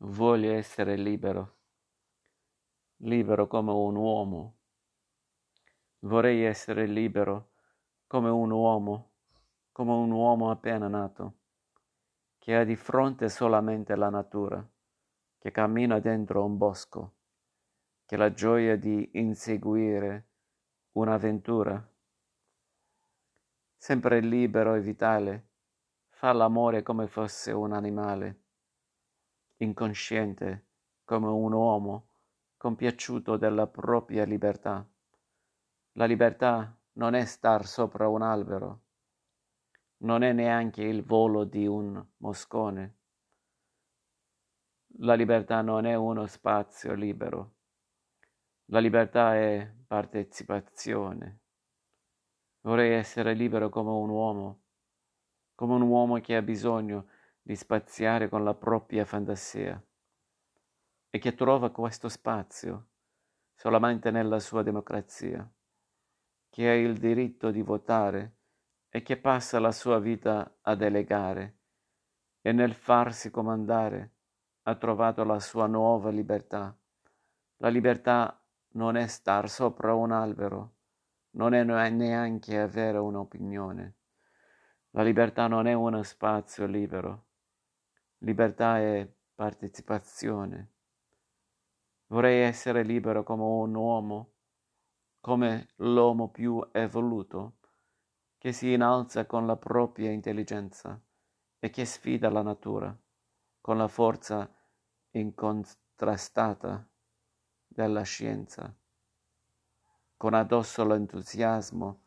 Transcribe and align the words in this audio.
Voglio 0.00 0.52
essere 0.52 0.94
libero, 0.94 1.56
libero 2.98 3.48
come 3.48 3.72
un 3.72 3.96
uomo. 3.96 4.58
Vorrei 6.00 6.44
essere 6.44 6.86
libero 6.86 7.50
come 8.06 8.28
un 8.28 8.52
uomo, 8.52 9.10
come 9.72 9.90
un 9.90 10.12
uomo 10.12 10.52
appena 10.52 10.86
nato, 10.86 11.38
che 12.38 12.54
ha 12.54 12.62
di 12.62 12.76
fronte 12.76 13.28
solamente 13.28 13.96
la 13.96 14.08
natura, 14.08 14.64
che 15.36 15.50
cammina 15.50 15.98
dentro 15.98 16.44
un 16.44 16.56
bosco, 16.56 17.14
che 18.06 18.14
ha 18.14 18.18
la 18.18 18.32
gioia 18.32 18.76
di 18.76 19.10
inseguire 19.14 20.28
un'avventura. 20.92 21.92
Sempre 23.76 24.20
libero 24.20 24.74
e 24.74 24.80
vitale, 24.80 25.48
fa 26.08 26.32
l'amore 26.32 26.84
come 26.84 27.08
fosse 27.08 27.50
un 27.50 27.72
animale 27.72 28.42
incosciente 29.58 30.66
come 31.04 31.28
un 31.28 31.52
uomo 31.52 32.08
compiaciuto 32.56 33.36
della 33.36 33.66
propria 33.66 34.24
libertà. 34.24 34.86
La 35.92 36.04
libertà 36.04 36.76
non 36.94 37.14
è 37.14 37.24
star 37.24 37.66
sopra 37.66 38.08
un 38.08 38.22
albero, 38.22 38.82
non 39.98 40.22
è 40.22 40.32
neanche 40.32 40.82
il 40.82 41.02
volo 41.02 41.44
di 41.44 41.66
un 41.66 42.04
moscone. 42.18 42.96
La 45.00 45.14
libertà 45.14 45.60
non 45.60 45.86
è 45.86 45.94
uno 45.94 46.26
spazio 46.26 46.94
libero. 46.94 47.54
La 48.66 48.80
libertà 48.80 49.34
è 49.36 49.72
partecipazione. 49.86 51.40
Vorrei 52.60 52.92
essere 52.92 53.34
libero 53.34 53.68
come 53.70 53.90
un 53.90 54.08
uomo, 54.10 54.62
come 55.54 55.74
un 55.74 55.82
uomo 55.82 56.20
che 56.20 56.36
ha 56.36 56.42
bisogno 56.42 57.06
di 57.48 57.56
spaziare 57.56 58.28
con 58.28 58.44
la 58.44 58.52
propria 58.52 59.06
fantasia 59.06 59.82
e 61.08 61.18
che 61.18 61.34
trova 61.34 61.70
questo 61.70 62.10
spazio 62.10 62.88
solamente 63.54 64.10
nella 64.10 64.38
sua 64.38 64.62
democrazia, 64.62 65.50
che 66.50 66.68
ha 66.68 66.74
il 66.74 66.98
diritto 66.98 67.50
di 67.50 67.62
votare 67.62 68.36
e 68.90 69.00
che 69.00 69.16
passa 69.16 69.58
la 69.60 69.72
sua 69.72 69.98
vita 69.98 70.58
a 70.60 70.74
delegare 70.74 71.56
e 72.42 72.52
nel 72.52 72.74
farsi 72.74 73.30
comandare 73.30 74.12
ha 74.64 74.74
trovato 74.74 75.24
la 75.24 75.40
sua 75.40 75.66
nuova 75.66 76.10
libertà. 76.10 76.76
La 77.56 77.68
libertà 77.68 78.44
non 78.72 78.94
è 78.94 79.06
star 79.06 79.48
sopra 79.48 79.94
un 79.94 80.12
albero, 80.12 80.74
non 81.30 81.54
è 81.54 81.64
neanche 81.64 82.60
avere 82.60 82.98
un'opinione. 82.98 83.94
La 84.90 85.02
libertà 85.02 85.46
non 85.46 85.66
è 85.66 85.72
uno 85.72 86.02
spazio 86.02 86.66
libero, 86.66 87.27
Libertà 88.18 88.80
e 88.80 89.12
partecipazione. 89.34 90.72
Vorrei 92.06 92.42
essere 92.42 92.82
libero 92.82 93.22
come 93.22 93.42
un 93.42 93.74
uomo, 93.74 94.32
come 95.20 95.68
l'uomo 95.76 96.28
più 96.28 96.66
evoluto, 96.72 97.58
che 98.38 98.52
si 98.52 98.72
innalza 98.72 99.26
con 99.26 99.46
la 99.46 99.56
propria 99.56 100.10
intelligenza 100.10 101.00
e 101.58 101.70
che 101.70 101.84
sfida 101.84 102.30
la 102.30 102.42
natura 102.42 102.96
con 103.68 103.76
la 103.76 103.88
forza 103.88 104.50
incontrastata 105.10 106.88
della 107.66 108.00
scienza, 108.00 108.74
con 110.16 110.32
addosso 110.32 110.86
l'entusiasmo 110.86 112.00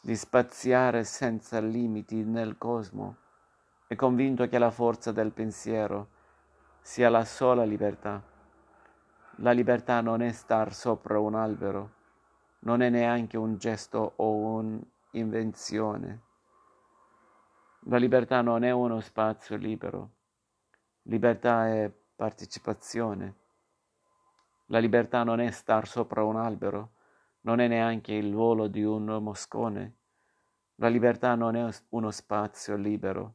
di 0.00 0.14
spaziare 0.14 1.02
senza 1.02 1.58
limiti 1.58 2.22
nel 2.22 2.56
cosmo 2.58 3.16
è 3.94 3.96
convinto 3.96 4.48
che 4.48 4.58
la 4.58 4.70
forza 4.70 5.12
del 5.12 5.30
pensiero 5.30 6.08
sia 6.80 7.08
la 7.08 7.24
sola 7.24 7.62
libertà. 7.64 8.20
La 9.36 9.52
libertà 9.52 10.00
non 10.00 10.20
è 10.20 10.32
star 10.32 10.74
sopra 10.74 11.18
un 11.18 11.34
albero, 11.34 11.92
non 12.60 12.82
è 12.82 12.90
neanche 12.90 13.36
un 13.36 13.56
gesto 13.56 14.14
o 14.16 14.34
un'invenzione. 14.34 16.22
La 17.86 17.96
libertà 17.96 18.40
non 18.42 18.64
è 18.64 18.72
uno 18.72 19.00
spazio 19.00 19.56
libero, 19.56 20.10
libertà 21.02 21.68
è 21.68 21.90
partecipazione. 22.16 23.34
La 24.66 24.78
libertà 24.78 25.22
non 25.22 25.40
è 25.40 25.50
star 25.50 25.86
sopra 25.86 26.24
un 26.24 26.36
albero, 26.36 26.94
non 27.42 27.60
è 27.60 27.68
neanche 27.68 28.12
il 28.12 28.34
volo 28.34 28.66
di 28.66 28.82
un 28.82 29.04
moscone. 29.22 29.94
La 30.76 30.88
libertà 30.88 31.34
non 31.36 31.54
è 31.54 31.68
uno 31.90 32.10
spazio 32.10 32.74
libero, 32.74 33.34